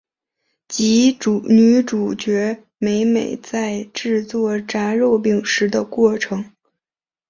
[0.67, 6.43] 及女主角美美在制作炸肉饼时的过程。